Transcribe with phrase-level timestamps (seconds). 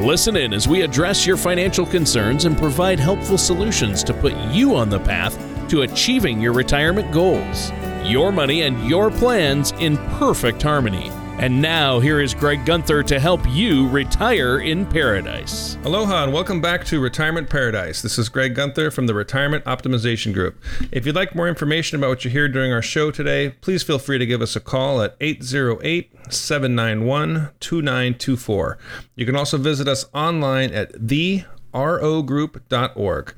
[0.00, 4.76] Listen in as we address your financial concerns and provide helpful solutions to put you
[4.76, 5.36] on the path
[5.68, 7.72] to achieving your retirement goals.
[8.04, 11.10] Your money and your plans in perfect harmony.
[11.40, 15.78] And now, here is Greg Gunther to help you retire in paradise.
[15.84, 18.02] Aloha and welcome back to Retirement Paradise.
[18.02, 20.60] This is Greg Gunther from the Retirement Optimization Group.
[20.90, 24.00] If you'd like more information about what you hear during our show today, please feel
[24.00, 28.78] free to give us a call at 808 791 2924.
[29.14, 33.34] You can also visit us online at therogroup.org.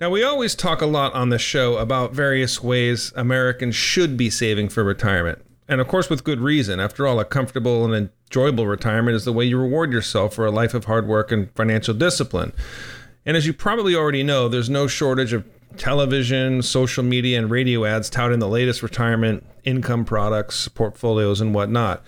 [0.00, 4.30] Now, we always talk a lot on this show about various ways Americans should be
[4.30, 5.42] saving for retirement.
[5.68, 6.78] And of course, with good reason.
[6.78, 10.50] After all, a comfortable and enjoyable retirement is the way you reward yourself for a
[10.50, 12.52] life of hard work and financial discipline.
[13.24, 15.44] And as you probably already know, there's no shortage of
[15.76, 22.02] television, social media, and radio ads touting the latest retirement income products, portfolios, and whatnot.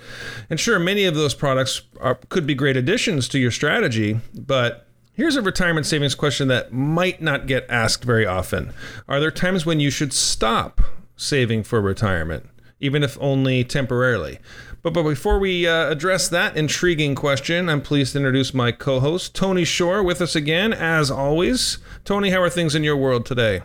[0.48, 4.84] And sure, many of those products are, could be great additions to your strategy, but
[5.19, 8.73] Here's a retirement savings question that might not get asked very often.
[9.09, 10.81] Are there times when you should stop
[11.17, 12.48] saving for retirement?
[12.80, 14.38] Even if only temporarily.
[14.82, 19.00] But, but before we uh, address that intriguing question, I'm pleased to introduce my co
[19.00, 21.78] host, Tony Shore, with us again, as always.
[22.04, 23.62] Tony, how are things in your world today?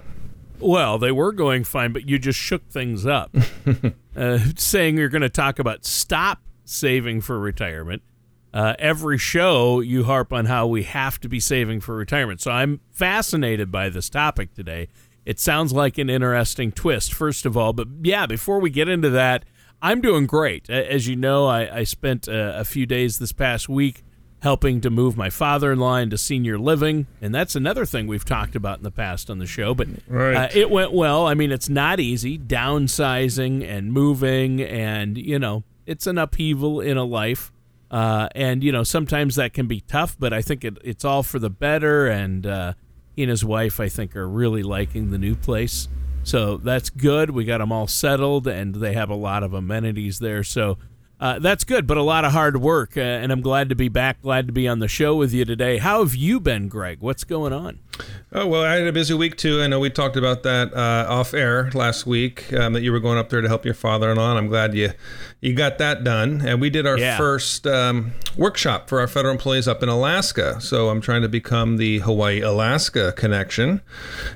[0.59, 3.35] Well, they were going fine, but you just shook things up,
[4.15, 8.01] uh, saying you're going to talk about stop saving for retirement.
[8.53, 12.39] Uh, every show, you harp on how we have to be saving for retirement.
[12.39, 14.89] So I'm fascinated by this topic today.
[15.25, 17.73] It sounds like an interesting twist, first of all.
[17.73, 19.45] But yeah, before we get into that,
[19.81, 20.69] I'm doing great.
[20.69, 24.03] As you know, I, I spent a, a, few days this past week
[24.41, 27.07] helping to move my father in law into senior living.
[27.21, 29.73] And that's another thing we've talked about in the past on the show.
[29.73, 30.35] But right.
[30.35, 31.27] uh, it went well.
[31.27, 36.97] I mean, it's not easy downsizing and moving, and, you know, it's an upheaval in
[36.97, 37.51] a life.
[37.91, 41.23] Uh, and, you know, sometimes that can be tough, but I think it, it's all
[41.23, 42.07] for the better.
[42.07, 42.73] And, uh,
[43.15, 45.87] he and his wife, I think, are really liking the new place.
[46.23, 47.31] So that's good.
[47.31, 50.43] We got them all settled, and they have a lot of amenities there.
[50.43, 50.77] So
[51.23, 52.97] uh, that's good, but a lot of hard work.
[52.97, 54.21] Uh, and I'm glad to be back.
[54.21, 55.77] Glad to be on the show with you today.
[55.77, 56.97] How have you been, Greg?
[56.99, 57.79] What's going on?
[58.33, 59.61] Oh well, I had a busy week too.
[59.61, 62.99] I know we talked about that uh, off air last week um, that you were
[62.99, 64.91] going up there to help your father-in-law, and I'm glad you
[65.39, 66.41] you got that done.
[66.45, 67.15] And we did our yeah.
[67.15, 70.59] first um, workshop for our federal employees up in Alaska.
[70.59, 73.81] So I'm trying to become the Hawaii Alaska connection.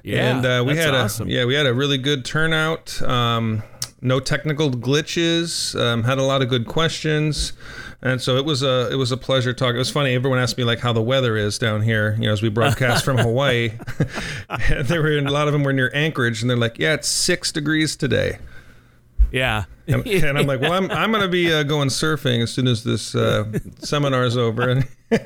[0.03, 1.27] Yeah, and uh, we had awesome.
[1.27, 3.01] a yeah we had a really good turnout.
[3.01, 3.63] Um,
[4.02, 5.80] no technical glitches.
[5.80, 7.53] Um, had a lot of good questions,
[8.02, 9.75] and so it was a it was a pleasure talking.
[9.75, 10.13] It was funny.
[10.13, 12.16] Everyone asked me like how the weather is down here.
[12.19, 13.72] You know, as we broadcast from Hawaii,
[14.84, 17.52] there were a lot of them were near Anchorage, and they're like, "Yeah, it's six
[17.52, 18.40] degrees today."
[19.31, 22.68] Yeah, and, and, I'm like, "Well, I'm I'm gonna be uh, going surfing as soon
[22.68, 23.46] as this uh,
[23.79, 24.84] seminar is over."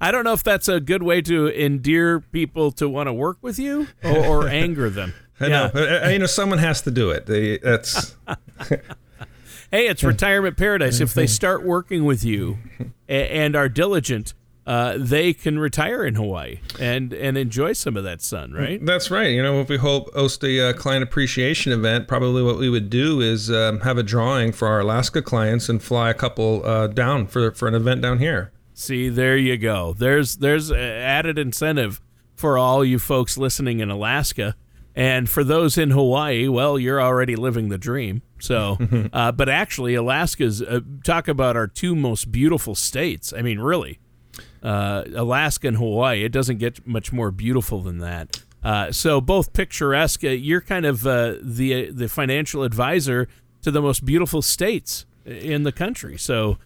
[0.00, 3.38] I don't know if that's a good way to endear people to want to work
[3.42, 5.14] with you or, or anger them.
[5.40, 5.70] I yeah.
[5.74, 6.02] know.
[6.04, 7.26] Uh, you know, someone has to do it.
[7.26, 8.16] They, that's.
[9.70, 11.00] hey, it's retirement paradise.
[11.00, 12.58] If they start working with you
[13.08, 14.34] and are diligent,
[14.68, 18.84] uh, they can retire in Hawaii and and enjoy some of that sun, right?
[18.84, 19.30] That's right.
[19.30, 23.22] You know, if we host a uh, client appreciation event, probably what we would do
[23.22, 27.26] is um, have a drawing for our Alaska clients and fly a couple uh, down
[27.26, 28.52] for for an event down here.
[28.74, 29.94] See, there you go.
[29.96, 32.02] There's there's added incentive
[32.36, 34.54] for all you folks listening in Alaska
[34.94, 38.22] and for those in Hawaii, well, you're already living the dream.
[38.40, 38.78] So,
[39.12, 43.32] uh, but actually, Alaska's uh, talk about our two most beautiful states.
[43.32, 44.00] I mean, really,
[44.62, 46.24] uh, Alaska and Hawaii.
[46.24, 48.42] It doesn't get much more beautiful than that.
[48.62, 50.24] Uh, so, both picturesque.
[50.24, 53.28] Uh, you're kind of uh, the the financial advisor
[53.62, 56.18] to the most beautiful states in the country.
[56.18, 56.58] So.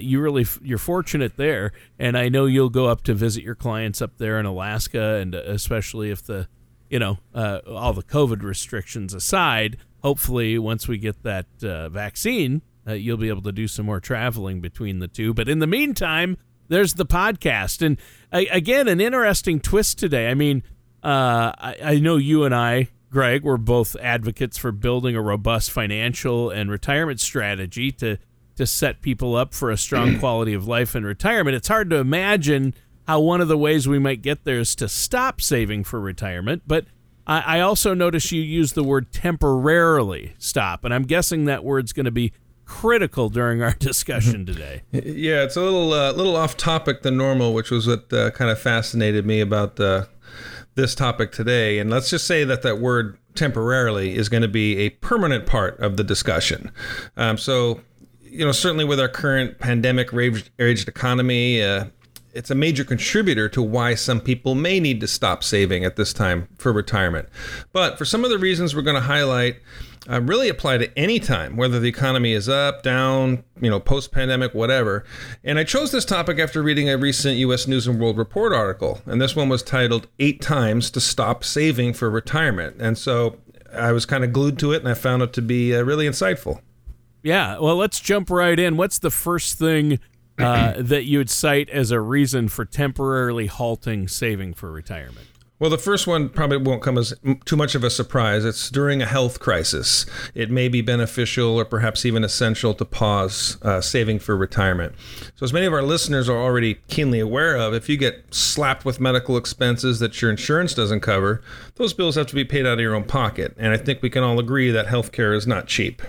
[0.00, 4.00] you really you're fortunate there, and I know you'll go up to visit your clients
[4.00, 6.48] up there in Alaska, and especially if the
[6.90, 12.62] you know, uh, all the COVID restrictions aside, hopefully once we get that uh, vaccine,
[12.86, 15.34] uh, you'll be able to do some more traveling between the two.
[15.34, 16.36] But in the meantime,
[16.68, 17.84] there's the podcast.
[17.84, 17.98] And
[18.32, 20.28] again, an interesting twist today.
[20.28, 20.62] I mean,
[21.02, 25.70] uh, I, I know you and I, Greg, we're both advocates for building a robust
[25.70, 28.18] financial and retirement strategy to
[28.56, 31.54] to set people up for a strong quality of life in retirement.
[31.54, 32.74] It's hard to imagine
[33.06, 36.62] how one of the ways we might get there is to stop saving for retirement.
[36.66, 36.86] But
[37.26, 41.92] I, I also notice you use the word temporarily stop, and I'm guessing that word's
[41.92, 42.32] going to be
[42.64, 44.82] critical during our discussion today.
[44.92, 48.50] Yeah, it's a little uh, little off topic than normal, which was what uh, kind
[48.50, 50.06] of fascinated me about uh,
[50.74, 51.78] this topic today.
[51.78, 55.78] And let's just say that that word temporarily is going to be a permanent part
[55.80, 56.70] of the discussion.
[57.16, 57.80] Um, so,
[58.22, 61.86] you know, certainly with our current pandemic raged economy, uh,
[62.36, 66.12] it's a major contributor to why some people may need to stop saving at this
[66.12, 67.28] time for retirement.
[67.72, 69.56] But for some of the reasons we're going to highlight,
[70.08, 74.12] uh, really apply to any time, whether the economy is up, down, you know, post
[74.12, 75.04] pandemic, whatever.
[75.42, 77.66] And I chose this topic after reading a recent U.S.
[77.66, 79.00] News and World Report article.
[79.06, 82.76] And this one was titled Eight Times to Stop Saving for Retirement.
[82.78, 83.38] And so
[83.72, 86.06] I was kind of glued to it and I found it to be uh, really
[86.06, 86.60] insightful.
[87.22, 87.58] Yeah.
[87.58, 88.76] Well, let's jump right in.
[88.76, 89.98] What's the first thing
[90.38, 95.26] uh, that you would cite as a reason for temporarily halting saving for retirement?
[95.58, 97.14] Well, the first one probably won't come as
[97.46, 98.44] too much of a surprise.
[98.44, 100.04] It's during a health crisis.
[100.34, 104.94] It may be beneficial or perhaps even essential to pause uh, saving for retirement.
[105.34, 108.84] So, as many of our listeners are already keenly aware of, if you get slapped
[108.84, 111.42] with medical expenses that your insurance doesn't cover,
[111.76, 113.54] those bills have to be paid out of your own pocket.
[113.56, 116.02] And I think we can all agree that healthcare is not cheap.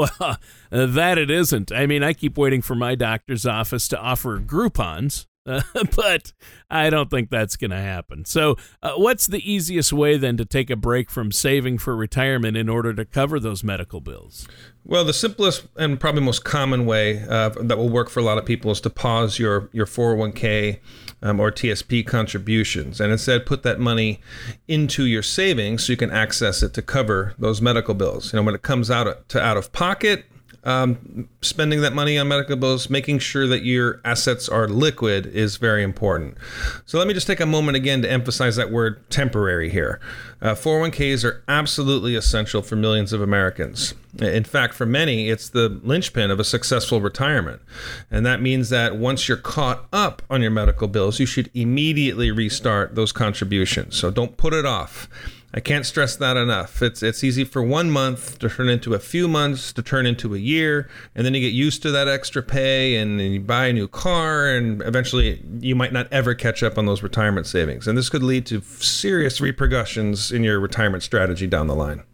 [0.00, 0.38] Well,
[0.70, 1.72] that it isn't.
[1.72, 5.26] I mean, I keep waiting for my doctor's office to offer Groupons
[5.96, 6.32] but
[6.70, 8.24] I don't think that's going to happen.
[8.24, 12.56] So, uh, what's the easiest way then to take a break from saving for retirement
[12.56, 14.46] in order to cover those medical bills?
[14.84, 18.38] Well, the simplest and probably most common way uh, that will work for a lot
[18.38, 20.78] of people is to pause your your 401k
[21.22, 24.20] um, or TSP contributions and instead put that money
[24.68, 28.32] into your savings so you can access it to cover those medical bills.
[28.32, 30.24] You know, when it comes out to out of pocket,
[30.64, 35.56] um, spending that money on medical bills, making sure that your assets are liquid is
[35.56, 36.36] very important.
[36.84, 40.00] So let me just take a moment again to emphasize that word temporary here.
[40.42, 43.94] Uh, 401ks are absolutely essential for millions of Americans.
[44.18, 47.62] In fact, for many, it's the linchpin of a successful retirement.
[48.10, 52.30] And that means that once you're caught up on your medical bills, you should immediately
[52.30, 53.96] restart those contributions.
[53.96, 55.08] So don't put it off.
[55.52, 56.80] I can't stress that enough.
[56.80, 60.34] It's it's easy for one month to turn into a few months to turn into
[60.34, 63.72] a year, and then you get used to that extra pay, and, you buy a
[63.72, 67.98] new car, and eventually you might not ever catch up on those retirement savings, and
[67.98, 72.04] this could lead to serious repercussions in your retirement strategy down the line.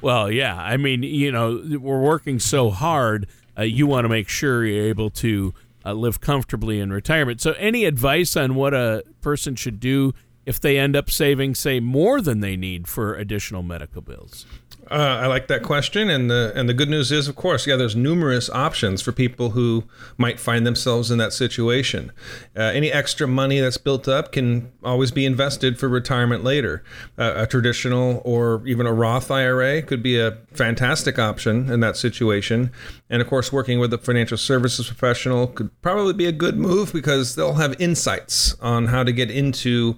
[0.00, 3.26] Well, yeah, I mean, you know, we're working so hard.
[3.58, 5.52] Uh, you want to make sure you're able to
[5.84, 7.40] uh, live comfortably in retirement.
[7.40, 10.12] So, any advice on what a person should do?
[10.48, 14.46] If they end up saving, say, more than they need for additional medical bills?
[14.90, 17.76] Uh, I like that question, and the and the good news is, of course, yeah,
[17.76, 19.84] there's numerous options for people who
[20.16, 22.10] might find themselves in that situation.
[22.56, 26.82] Uh, any extra money that's built up can always be invested for retirement later.
[27.18, 31.98] Uh, a traditional or even a Roth IRA could be a fantastic option in that
[31.98, 32.70] situation.
[33.10, 36.94] And of course, working with a financial services professional could probably be a good move
[36.94, 39.96] because they'll have insights on how to get into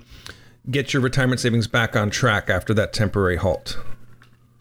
[0.70, 3.78] get your retirement savings back on track after that temporary halt.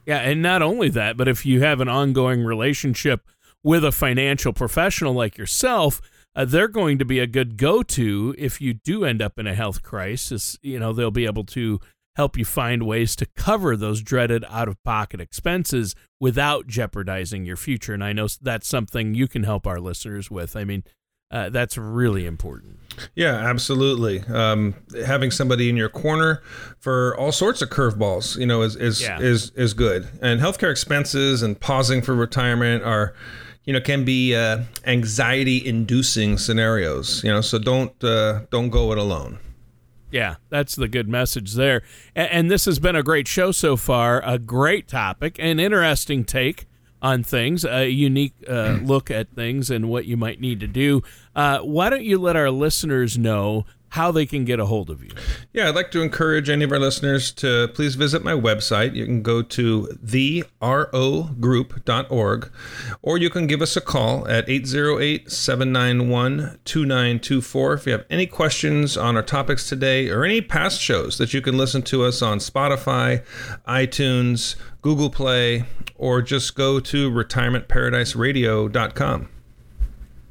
[0.05, 3.21] Yeah, and not only that, but if you have an ongoing relationship
[3.63, 6.01] with a financial professional like yourself,
[6.35, 9.53] uh, they're going to be a good go-to if you do end up in a
[9.53, 10.57] health crisis.
[10.61, 11.79] You know, they'll be able to
[12.15, 17.93] help you find ways to cover those dreaded out-of-pocket expenses without jeopardizing your future.
[17.93, 20.55] And I know that's something you can help our listeners with.
[20.55, 20.83] I mean,
[21.31, 22.79] uh, that's really important.
[23.15, 24.21] Yeah, absolutely.
[24.23, 26.41] Um, having somebody in your corner
[26.79, 29.19] for all sorts of curveballs, you know, is is, yeah.
[29.19, 30.07] is is good.
[30.21, 33.13] And healthcare expenses and pausing for retirement are,
[33.63, 37.23] you know, can be uh, anxiety-inducing scenarios.
[37.23, 39.39] You know, so don't uh, don't go it alone.
[40.11, 41.83] Yeah, that's the good message there.
[42.15, 44.21] And, and this has been a great show so far.
[44.25, 46.65] A great topic, an interesting take
[47.01, 51.01] on things, a unique uh, look at things and what you might need to do.
[51.35, 55.03] Uh, why don't you let our listeners know how they can get a hold of
[55.03, 55.11] you.
[55.51, 58.95] Yeah, I'd like to encourage any of our listeners to please visit my website.
[58.95, 62.51] You can go to therogroup.org
[63.01, 68.25] or you can give us a call at 808 791 2924 if you have any
[68.27, 72.21] questions on our topics today or any past shows that you can listen to us
[72.21, 73.23] on Spotify,
[73.67, 79.27] iTunes, Google Play, or just go to retirementparadiseradio.com.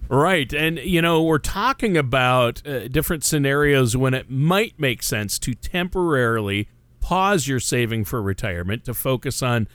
[0.09, 0.53] Right.
[0.55, 5.53] And, you know, we're talking about uh, different scenarios when it might make sense to
[5.55, 6.69] temporarily
[7.01, 9.69] pause your saving for retirement to focus on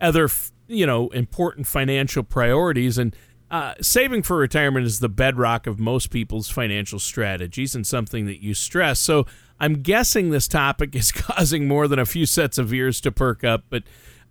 [0.00, 0.28] other,
[0.68, 2.98] you know, important financial priorities.
[2.98, 3.16] And
[3.50, 8.40] uh, saving for retirement is the bedrock of most people's financial strategies and something that
[8.40, 9.00] you stress.
[9.00, 9.26] So
[9.58, 13.42] I'm guessing this topic is causing more than a few sets of ears to perk
[13.42, 13.82] up, but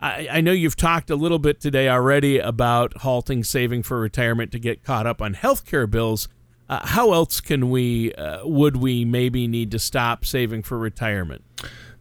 [0.02, 4.52] I, I know you've talked a little bit today already about halting saving for retirement
[4.54, 6.28] to get caught up on healthcare bills.
[6.70, 11.44] Uh, how else can we, uh, would we maybe need to stop saving for retirement?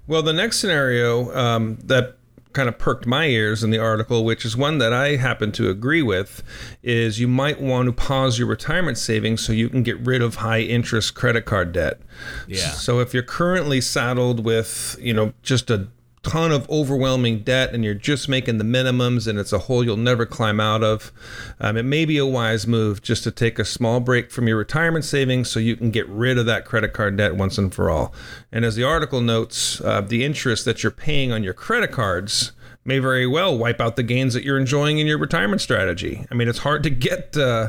[0.07, 2.19] Well, the next scenario um, that
[2.53, 5.69] kind of perked my ears in the article, which is one that I happen to
[5.71, 6.43] agree with,
[6.83, 10.37] is you might want to pause your retirement savings so you can get rid of
[10.37, 12.01] high interest credit card debt.
[12.47, 12.71] Yeah.
[12.71, 15.89] So if you're currently saddled with, you know, just a
[16.29, 19.97] ton of overwhelming debt and you're just making the minimums and it's a hole you'll
[19.97, 21.13] never climb out of,
[21.61, 24.57] um, it may be a wise move just to take a small break from your
[24.57, 27.91] retirement savings so you can get rid of that credit card debt once and for
[27.91, 28.13] all.
[28.53, 32.53] And as the article notes, uh, the interest that you're paying on your credit cards
[32.85, 36.27] may very well wipe out the gains that you're enjoying in your retirement strategy.
[36.31, 37.69] I mean, it's hard to get uh,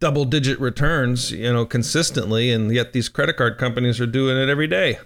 [0.00, 4.48] double digit returns, you know, consistently, and yet these credit card companies are doing it
[4.48, 4.98] every day.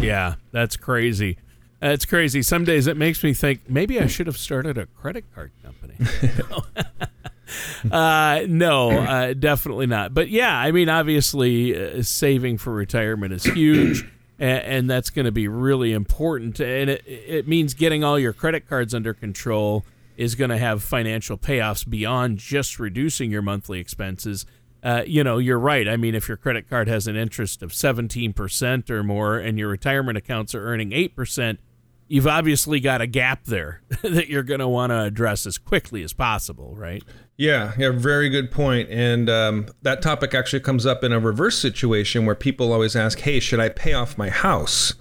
[0.00, 1.38] Yeah, that's crazy.
[1.82, 2.42] It's crazy.
[2.42, 5.96] Some days it makes me think maybe I should have started a credit card company.
[7.90, 10.14] uh, no, uh, definitely not.
[10.14, 14.04] But yeah, I mean, obviously, uh, saving for retirement is huge,
[14.38, 16.60] and, and that's going to be really important.
[16.60, 19.84] And it, it means getting all your credit cards under control
[20.16, 24.46] is going to have financial payoffs beyond just reducing your monthly expenses.
[24.82, 25.88] Uh, you know, you're right.
[25.88, 29.68] I mean, if your credit card has an interest of 17% or more and your
[29.68, 31.58] retirement accounts are earning 8%,
[32.08, 36.02] you've obviously got a gap there that you're going to want to address as quickly
[36.02, 37.02] as possible, right?
[37.36, 38.88] Yeah, yeah, very good point.
[38.90, 43.18] And um, that topic actually comes up in a reverse situation where people always ask,
[43.20, 44.94] "Hey, should I pay off my house?"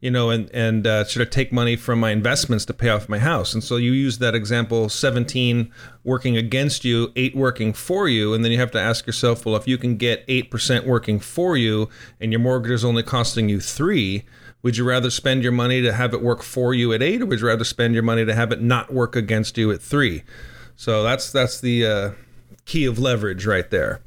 [0.00, 3.08] You know, and and uh, should I take money from my investments to pay off
[3.08, 3.52] my house?
[3.52, 5.70] And so you use that example: seventeen
[6.04, 9.56] working against you, eight working for you, and then you have to ask yourself, well,
[9.56, 13.50] if you can get eight percent working for you, and your mortgage is only costing
[13.50, 14.24] you three
[14.64, 17.26] would you rather spend your money to have it work for you at eight, or
[17.26, 20.24] would you rather spend your money to have it not work against you at three?
[20.74, 22.10] So that's that's the uh,
[22.64, 24.00] key of leverage right there.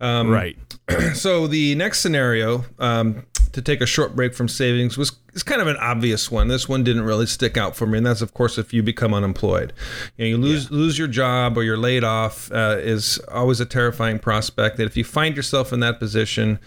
[0.00, 0.56] Um, right.
[1.14, 5.60] So the next scenario um, to take a short break from savings was is kind
[5.60, 6.48] of an obvious one.
[6.48, 9.14] This one didn't really stick out for me, and that's of course if you become
[9.14, 9.72] unemployed.
[10.16, 10.76] You, know, you lose yeah.
[10.76, 14.76] lose your job or you're laid off uh, is always a terrifying prospect.
[14.76, 16.58] That if you find yourself in that position,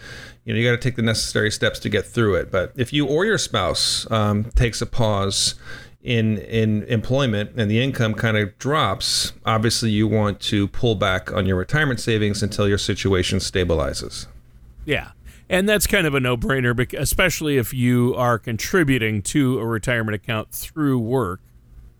[0.45, 2.91] you know you got to take the necessary steps to get through it but if
[2.91, 5.55] you or your spouse um, takes a pause
[6.03, 11.31] in in employment and the income kind of drops obviously you want to pull back
[11.31, 14.27] on your retirement savings until your situation stabilizes
[14.85, 15.11] yeah
[15.53, 20.51] and that's kind of a no-brainer especially if you are contributing to a retirement account
[20.51, 21.41] through work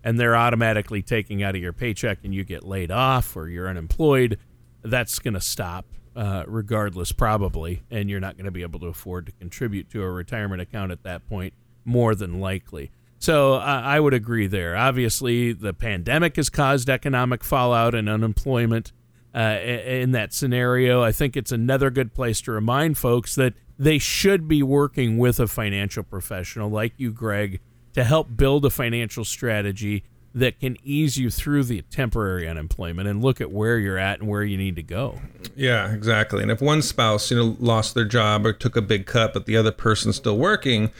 [0.02, 3.68] and they're automatically taking out of your paycheck and you get laid off or you're
[3.68, 4.38] unemployed
[4.82, 8.86] that's going to stop uh, regardless, probably, and you're not going to be able to
[8.86, 11.52] afford to contribute to a retirement account at that point,
[11.84, 12.90] more than likely.
[13.18, 14.76] So I would agree there.
[14.76, 18.92] Obviously, the pandemic has caused economic fallout and unemployment.
[19.34, 23.98] Uh, in that scenario, I think it's another good place to remind folks that they
[23.98, 27.60] should be working with a financial professional like you, Greg,
[27.94, 33.22] to help build a financial strategy that can ease you through the temporary unemployment and
[33.22, 35.20] look at where you're at and where you need to go.
[35.54, 36.42] Yeah, exactly.
[36.42, 39.46] And if one spouse, you know, lost their job or took a big cut, but
[39.46, 40.90] the other person's still working,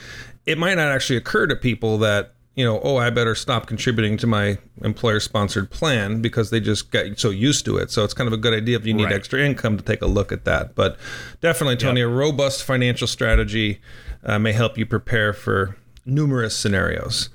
[0.45, 4.17] it might not actually occur to people that you know, oh, I better stop contributing
[4.17, 7.91] to my employer sponsored plan because they just get so used to it.
[7.91, 9.13] So it's kind of a good idea if you need right.
[9.13, 10.73] extra income to take a look at that.
[10.73, 10.97] But
[11.41, 12.09] definitely, Tony, yep.
[12.09, 13.81] a robust financial strategy
[14.23, 17.29] uh, may help you prepare for numerous scenarios.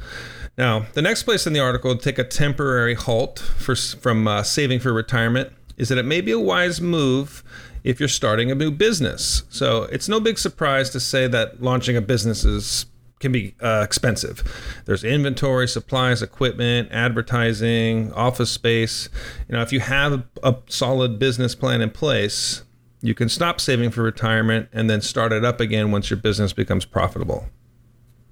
[0.56, 4.42] Now, the next place in the article to take a temporary halt for, from uh,
[4.42, 7.44] saving for retirement is that it may be a wise move
[7.84, 9.42] if you're starting a new business.
[9.48, 12.86] So it's no big surprise to say that launching a business is
[13.20, 14.42] can be uh, expensive.
[14.86, 19.08] There's inventory, supplies, equipment, advertising, office space.
[19.48, 22.62] You know, if you have a, solid business plan in place,
[23.02, 26.52] you can stop saving for retirement and then start it up again once your business
[26.52, 27.46] becomes profitable.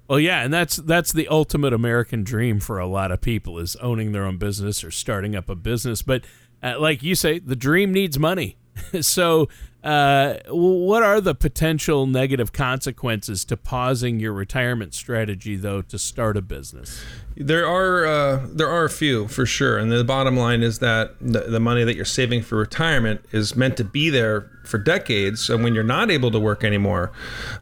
[0.07, 3.75] Well, yeah, and that's that's the ultimate American dream for a lot of people is
[3.75, 6.01] owning their own business or starting up a business.
[6.01, 6.23] But
[6.63, 8.57] uh, like you say, the dream needs money.
[9.01, 9.49] so,
[9.83, 16.35] uh, what are the potential negative consequences to pausing your retirement strategy, though, to start
[16.35, 17.03] a business?
[17.37, 21.15] There are uh, there are a few for sure, and the bottom line is that
[21.21, 25.49] the, the money that you're saving for retirement is meant to be there for decades,
[25.49, 27.13] and when you're not able to work anymore.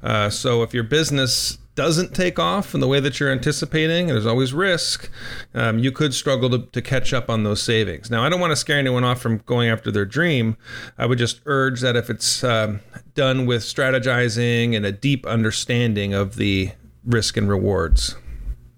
[0.01, 4.25] Uh, so, if your business doesn't take off in the way that you're anticipating, there's
[4.25, 5.09] always risk,
[5.53, 8.09] um, you could struggle to, to catch up on those savings.
[8.09, 10.57] Now, I don't want to scare anyone off from going after their dream.
[10.97, 12.81] I would just urge that if it's um,
[13.13, 16.71] done with strategizing and a deep understanding of the
[17.05, 18.15] risk and rewards.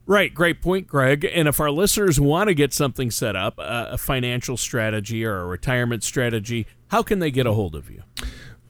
[0.05, 1.23] Right, great point, Greg.
[1.23, 5.37] And if our listeners want to get something set up, uh, a financial strategy or
[5.37, 8.03] a retirement strategy, how can they get a hold of you?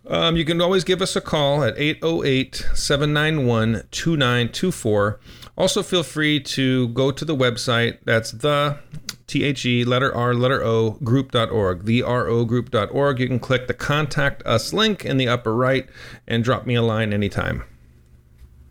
[0.09, 5.19] Um, you can always give us a call at 808 791 2924.
[5.55, 7.99] Also, feel free to go to the website.
[8.05, 8.79] That's the
[9.27, 13.19] T H E letter R letter O group.org, the RO group.org.
[13.19, 15.87] You can click the contact us link in the upper right
[16.27, 17.63] and drop me a line anytime.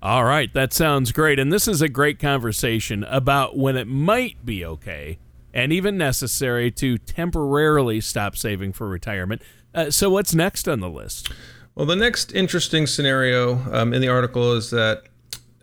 [0.03, 1.39] All right, that sounds great.
[1.39, 5.19] And this is a great conversation about when it might be okay
[5.53, 9.43] and even necessary to temporarily stop saving for retirement.
[9.75, 11.31] Uh, so, what's next on the list?
[11.75, 15.05] Well, the next interesting scenario um, in the article is that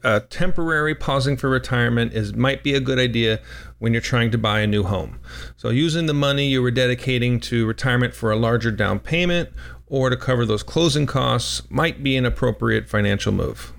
[0.04, 3.40] uh, temporary pausing for retirement is might be a good idea
[3.80, 5.20] when you're trying to buy a new home.
[5.58, 9.50] So, using the money you were dedicating to retirement for a larger down payment
[9.88, 13.74] or to cover those closing costs might be an appropriate financial move.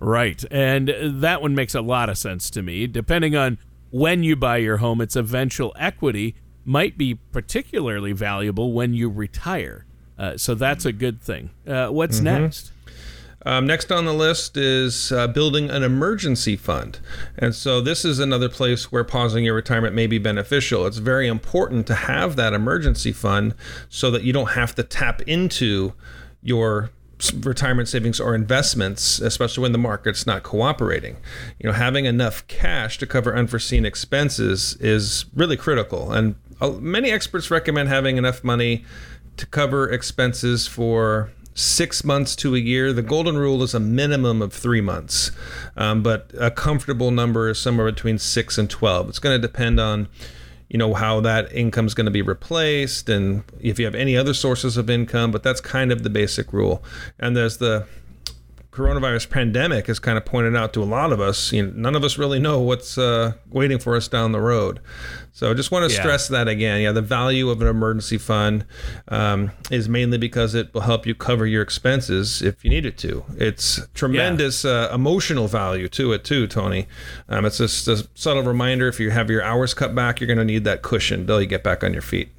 [0.00, 0.44] Right.
[0.50, 2.86] And that one makes a lot of sense to me.
[2.86, 3.58] Depending on
[3.90, 9.86] when you buy your home, its eventual equity might be particularly valuable when you retire.
[10.18, 11.50] Uh, so that's a good thing.
[11.66, 12.42] Uh, what's mm-hmm.
[12.42, 12.72] next?
[13.46, 16.98] Um, next on the list is uh, building an emergency fund.
[17.38, 20.86] And so, this is another place where pausing your retirement may be beneficial.
[20.86, 23.54] It's very important to have that emergency fund
[23.88, 25.94] so that you don't have to tap into
[26.42, 26.90] your
[27.40, 31.16] retirement savings or investments, especially when the market's not cooperating.
[31.58, 36.12] You know, having enough cash to cover unforeseen expenses is really critical.
[36.12, 38.84] And uh, many experts recommend having enough money
[39.36, 42.92] to cover expenses for six months to a year.
[42.92, 45.32] The golden rule is a minimum of three months,
[45.76, 49.08] um, but a comfortable number is somewhere between six and 12.
[49.08, 50.08] It's going to depend on
[50.68, 54.16] you know how that income is going to be replaced and if you have any
[54.16, 56.82] other sources of income but that's kind of the basic rule.
[57.18, 57.86] And there's the
[58.78, 61.96] coronavirus pandemic has kind of pointed out to a lot of us, you know, none
[61.96, 64.78] of us really know what's uh, waiting for us down the road.
[65.32, 66.00] So I just want to yeah.
[66.00, 66.80] stress that again.
[66.80, 68.64] Yeah, the value of an emergency fund
[69.08, 72.96] um, is mainly because it will help you cover your expenses if you need it
[72.98, 73.24] to.
[73.36, 74.70] It's tremendous yeah.
[74.70, 76.86] uh, emotional value to it too, Tony.
[77.28, 80.38] Um, it's just a subtle reminder if you have your hours cut back, you're going
[80.38, 82.30] to need that cushion until you get back on your feet.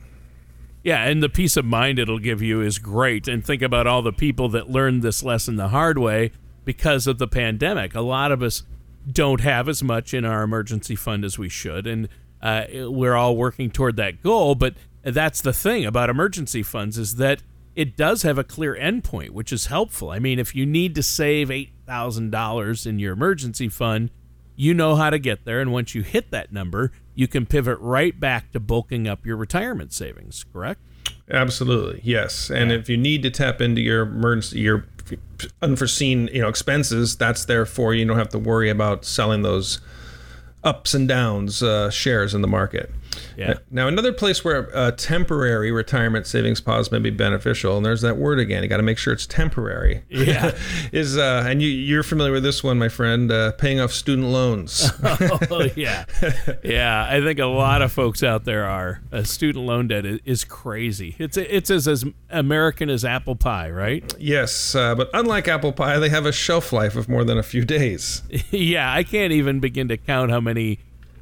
[0.89, 3.27] Yeah, and the peace of mind it'll give you is great.
[3.27, 6.31] And think about all the people that learned this lesson the hard way
[6.65, 7.93] because of the pandemic.
[7.93, 8.63] A lot of us
[9.07, 12.09] don't have as much in our emergency fund as we should, and
[12.41, 14.55] uh, we're all working toward that goal.
[14.55, 17.43] But that's the thing about emergency funds is that
[17.75, 20.09] it does have a clear endpoint, which is helpful.
[20.09, 24.09] I mean, if you need to save eight thousand dollars in your emergency fund,
[24.55, 27.77] you know how to get there, and once you hit that number, you can pivot
[27.81, 30.79] right back to bulking up your retirement savings, correct?
[31.29, 32.49] Absolutely, yes.
[32.49, 34.85] And if you need to tap into your emergency, your
[35.61, 37.99] unforeseen, you know, expenses, that's there for you.
[37.99, 39.81] You don't have to worry about selling those
[40.63, 42.91] ups and downs uh, shares in the market.
[43.37, 43.55] Yeah.
[43.71, 48.17] Now, another place where a temporary retirement savings pause may be beneficial, and there's that
[48.17, 48.63] word again.
[48.63, 50.03] You got to make sure it's temporary.
[50.09, 50.57] Yeah.
[50.91, 53.31] is uh, and you you're familiar with this one, my friend?
[53.31, 54.91] Uh, paying off student loans.
[55.03, 56.05] oh, yeah,
[56.63, 57.07] yeah.
[57.09, 59.01] I think a lot of folks out there are.
[59.11, 61.15] Uh, student loan debt is, crazy.
[61.19, 64.13] It's it's as, as American as apple pie, right?
[64.17, 67.43] Yes, uh, but unlike apple pie, they have a shelf life of more than a
[67.43, 68.23] few days.
[68.51, 70.48] yeah, I can't even begin to count how many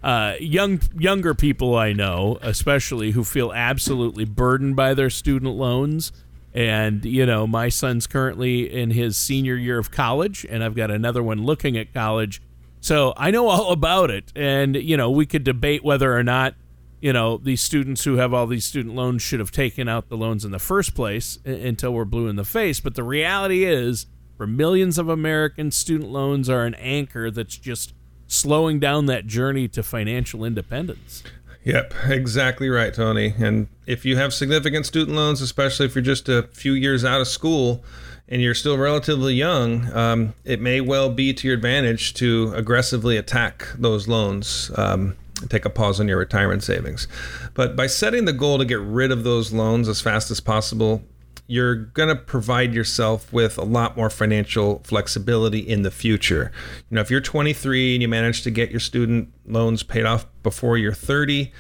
[0.04, 6.12] uh, young younger people I know, especially who feel absolutely burdened by their student loans.
[6.54, 10.92] And you know, my son's currently in his senior year of college, and I've got
[10.92, 12.42] another one looking at college.
[12.80, 14.32] So I know all about it.
[14.36, 16.56] And you know, we could debate whether or not
[17.02, 20.18] you know these students who have all these student loans should have taken out the
[20.18, 22.80] loans in the first place until we're blue in the face.
[22.80, 24.06] But the reality is,
[24.38, 27.94] for millions of Americans, student loans are an anchor that's just
[28.28, 31.24] slowing down that journey to financial independence.
[31.64, 33.34] Yep, exactly right, Tony.
[33.38, 37.20] And if you have significant student loans, especially if you're just a few years out
[37.20, 37.84] of school
[38.30, 43.18] and you're still relatively young, um, it may well be to your advantage to aggressively
[43.18, 44.72] attack those loans.
[44.78, 45.18] Um,
[45.50, 47.08] take a pause on your retirement savings.
[47.54, 51.04] But by setting the goal to get rid of those loans as fast as possible,
[51.48, 56.52] you're going to provide yourself with a lot more financial flexibility in the future.
[56.90, 60.26] You know, if you're 23 and you manage to get your student loans paid off
[60.44, 61.52] before you're 30,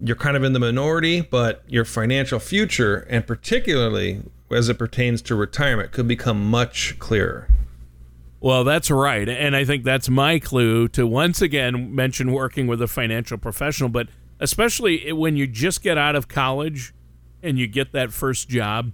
[0.00, 5.20] you're kind of in the minority, but your financial future, and particularly as it pertains
[5.22, 7.48] to retirement, could become much clearer.
[8.40, 9.28] Well, that's right.
[9.28, 13.88] And I think that's my clue to once again mention working with a financial professional,
[13.88, 16.92] but especially when you just get out of college
[17.42, 18.92] and you get that first job,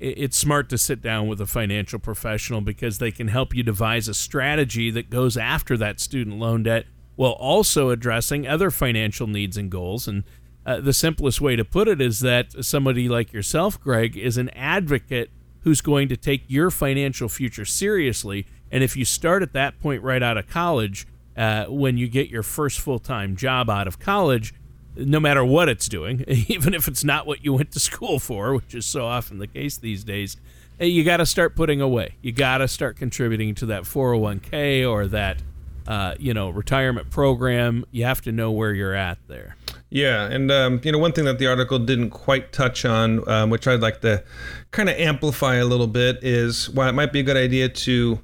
[0.00, 4.08] it's smart to sit down with a financial professional because they can help you devise
[4.08, 9.56] a strategy that goes after that student loan debt while also addressing other financial needs
[9.56, 10.08] and goals.
[10.08, 10.24] And
[10.66, 14.50] uh, the simplest way to put it is that somebody like yourself, Greg, is an
[14.50, 15.30] advocate
[15.60, 20.02] who's going to take your financial future seriously and if you start at that point
[20.02, 24.00] right out of college, uh, when you get your first full time job out of
[24.00, 24.52] college,
[24.96, 28.54] no matter what it's doing, even if it's not what you went to school for,
[28.54, 30.36] which is so often the case these days,
[30.80, 32.14] uh, you got to start putting away.
[32.22, 35.38] You got to start contributing to that 401k or that
[35.86, 37.84] uh, you know retirement program.
[37.90, 39.56] You have to know where you're at there.
[39.90, 43.50] Yeah, and um, you know one thing that the article didn't quite touch on, um,
[43.50, 44.24] which I'd like to
[44.70, 48.18] kind of amplify a little bit, is why it might be a good idea to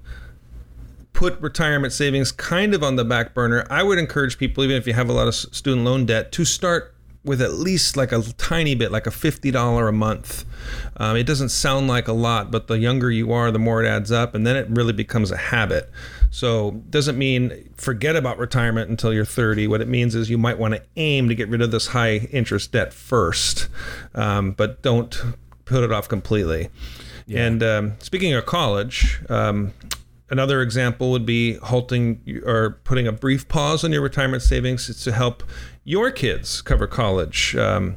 [1.21, 4.87] put retirement savings kind of on the back burner, I would encourage people, even if
[4.87, 8.23] you have a lot of student loan debt, to start with at least like a
[8.39, 10.47] tiny bit, like a $50 a month.
[10.97, 13.87] Um, it doesn't sound like a lot, but the younger you are, the more it
[13.87, 15.91] adds up, and then it really becomes a habit.
[16.31, 19.67] So, doesn't mean forget about retirement until you're 30.
[19.67, 22.17] What it means is you might want to aim to get rid of this high
[22.33, 23.69] interest debt first,
[24.15, 25.23] um, but don't
[25.67, 26.71] put it off completely.
[27.27, 27.45] Yeah.
[27.45, 29.75] And um, speaking of college, um,
[30.31, 35.13] Another example would be halting or putting a brief pause on your retirement savings to
[35.13, 35.43] help
[35.85, 37.57] your kids cover college.
[37.57, 37.97] Um,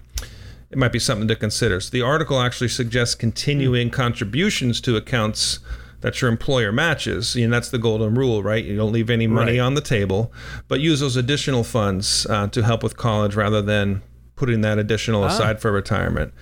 [0.71, 1.79] it might be something to consider.
[1.79, 5.59] So the article actually suggests continuing contributions to accounts
[6.01, 7.35] that your employer matches.
[7.35, 8.63] And that's the golden rule, right?
[8.63, 9.65] You don't leave any money right.
[9.65, 10.33] on the table,
[10.67, 14.01] but use those additional funds uh, to help with college rather than
[14.35, 15.27] putting that additional ah.
[15.27, 16.33] aside for retirement.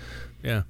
[0.41, 0.63] Yeah.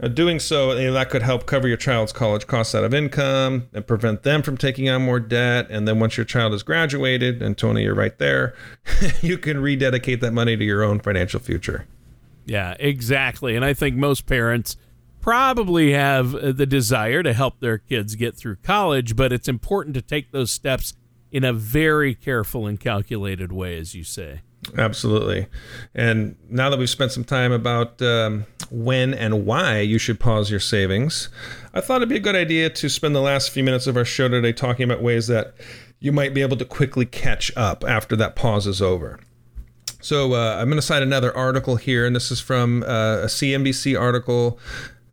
[0.00, 2.94] Uh, doing so, you know, that could help cover your child's college costs out of
[2.94, 5.66] income and prevent them from taking on more debt.
[5.70, 8.54] And then once your child has graduated, and Tony, you're right there,
[9.22, 11.86] you can rededicate that money to your own financial future.
[12.46, 13.56] Yeah, exactly.
[13.56, 14.76] And I think most parents
[15.20, 19.94] probably have uh, the desire to help their kids get through college, but it's important
[19.94, 20.94] to take those steps
[21.30, 24.40] in a very careful and calculated way, as you say.
[24.76, 25.46] Absolutely.
[25.94, 30.50] And now that we've spent some time about um, when and why you should pause
[30.50, 31.28] your savings,
[31.72, 34.04] I thought it'd be a good idea to spend the last few minutes of our
[34.04, 35.54] show today talking about ways that
[36.00, 39.18] you might be able to quickly catch up after that pause is over.
[40.00, 43.26] So uh, I'm going to cite another article here, and this is from uh, a
[43.26, 44.58] CNBC article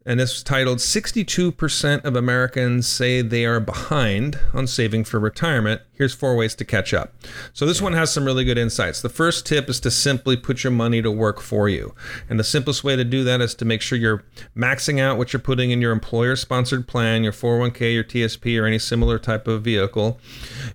[0.06, 5.82] and it's titled 62% of Americans say they are behind on saving for retirement.
[5.94, 7.14] Here's four ways to catch up.
[7.54, 9.02] So, this one has some really good insights.
[9.02, 11.96] The first tip is to simply put your money to work for you.
[12.30, 14.24] And the simplest way to do that is to make sure you're
[14.56, 18.66] maxing out what you're putting in your employer sponsored plan, your 401k, your TSP, or
[18.66, 20.20] any similar type of vehicle.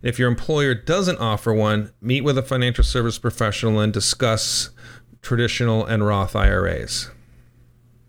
[0.02, 4.70] If your employer doesn't offer one, meet with a financial service professional and discuss
[5.22, 7.10] traditional and Roth IRAs.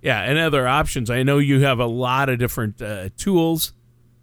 [0.01, 1.09] Yeah, and other options.
[1.09, 3.73] I know you have a lot of different uh, tools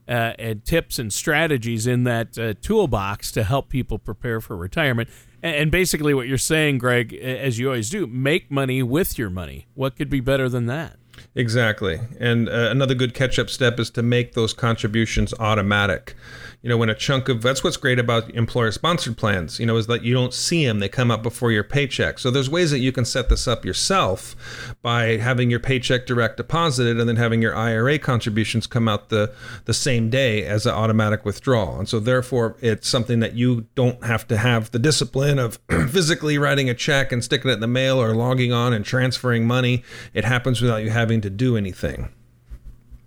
[0.08, 5.08] uh, and tips and strategies in that uh, toolbox to help people prepare for retirement.
[5.42, 9.30] And, and basically, what you're saying, Greg, as you always do, make money with your
[9.30, 9.66] money.
[9.74, 10.96] What could be better than that?
[11.34, 12.00] Exactly.
[12.18, 16.14] And uh, another good catch up step is to make those contributions automatic
[16.60, 19.76] you know, when a chunk of that's what's great about employer sponsored plans, you know,
[19.76, 22.18] is that you don't see them, they come up before your paycheck.
[22.18, 26.36] So there's ways that you can set this up yourself by having your paycheck direct
[26.36, 29.32] deposited and then having your IRA contributions come out the
[29.66, 31.78] the same day as an automatic withdrawal.
[31.78, 36.38] And so therefore it's something that you don't have to have the discipline of physically
[36.38, 39.84] writing a check and sticking it in the mail or logging on and transferring money.
[40.12, 42.10] It happens without you having to do anything.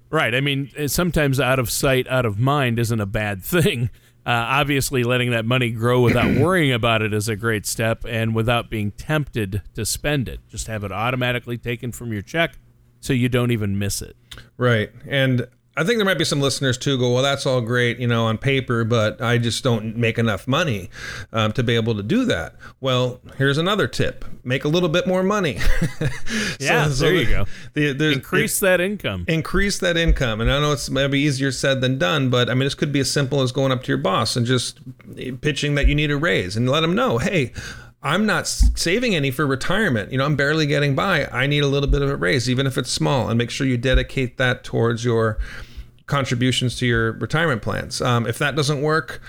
[0.10, 0.36] Right.
[0.36, 3.90] I mean, eh, sometimes out of sight, out of mind isn't a bad thing.
[4.24, 8.36] Uh, obviously, letting that money grow without worrying about it is a great step, and
[8.36, 10.40] without being tempted to spend it.
[10.48, 12.58] Just have it automatically taken from your check
[13.00, 14.16] so you don't even miss it.
[14.58, 14.92] Right.
[15.08, 18.08] And I think there might be some listeners too go, well, that's all great, you
[18.08, 20.90] know, on paper, but I just don't make enough money
[21.32, 22.56] um, to be able to do that.
[22.82, 25.60] Well, here's another tip: make a little bit more money.
[26.60, 27.46] yeah, so, there you go.
[27.74, 29.24] The, increase it, that income.
[29.30, 32.66] Increase that income, and I know it's maybe easier said than done, but I mean,
[32.66, 34.80] this could be as simple as going up to your boss and just
[35.40, 37.54] pitching that you need a raise, and let them know, hey.
[38.04, 40.12] I'm not saving any for retirement.
[40.12, 41.26] You know, I'm barely getting by.
[41.28, 43.68] I need a little bit of a raise, even if it's small, and make sure
[43.68, 45.38] you dedicate that towards your
[46.08, 48.02] contributions to your retirement plans.
[48.02, 49.22] Um, if that doesn't work,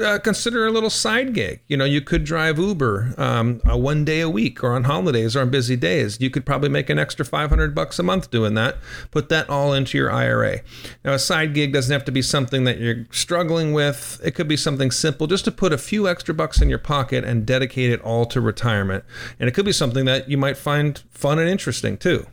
[0.00, 1.60] uh, consider a little side gig.
[1.66, 5.40] You know, you could drive Uber um, one day a week or on holidays or
[5.40, 6.20] on busy days.
[6.20, 8.76] You could probably make an extra 500 bucks a month doing that.
[9.10, 10.60] Put that all into your IRA.
[11.04, 14.20] Now, a side gig doesn't have to be something that you're struggling with.
[14.24, 17.24] It could be something simple just to put a few extra bucks in your pocket
[17.24, 19.04] and dedicate it all to retirement.
[19.38, 22.26] And it could be something that you might find fun and interesting too.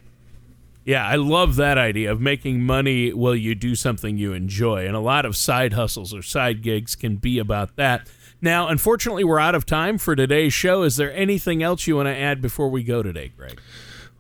[0.88, 4.88] Yeah, I love that idea of making money while you do something you enjoy.
[4.88, 8.08] And a lot of side hustles or side gigs can be about that.
[8.42, 10.84] Now, unfortunately, we're out of time for today's show.
[10.84, 13.60] Is there anything else you want to add before we go today, Greg?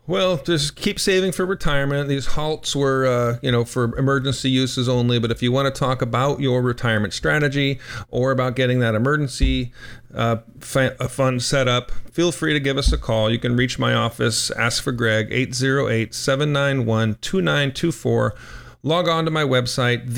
[0.07, 2.07] Well, just keep saving for retirement.
[2.07, 5.19] These halts were, uh, you know, for emergency uses only.
[5.19, 9.73] But if you want to talk about your retirement strategy or about getting that emergency
[10.13, 13.29] uh, fund set up, feel free to give us a call.
[13.29, 18.35] You can reach my office, ask for Greg, 808 791 2924.
[18.83, 20.09] Log on to my website,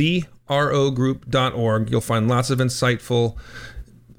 [0.48, 1.90] therogroup.org.
[1.90, 3.38] You'll find lots of insightful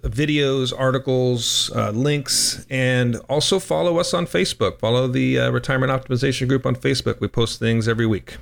[0.02, 4.78] videos, articles, uh, links, and also follow us on Facebook.
[4.78, 7.20] Follow the uh, Retirement Optimization Group on Facebook.
[7.20, 8.36] We post things every week.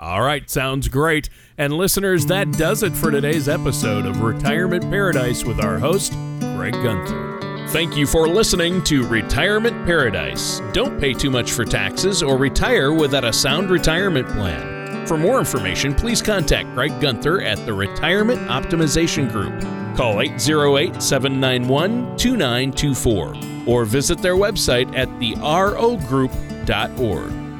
[0.00, 1.28] All right, sounds great.
[1.56, 6.12] And listeners, that does it for today's episode of Retirement Paradise with our host,
[6.62, 7.66] Greg Gunther.
[7.70, 10.60] Thank you for listening to Retirement Paradise.
[10.72, 15.04] Don't pay too much for taxes or retire without a sound retirement plan.
[15.08, 19.60] For more information, please contact Greg Gunther at the Retirement Optimization Group.
[19.96, 23.34] Call 808 791 2924
[23.66, 27.41] or visit their website at therogroup.org.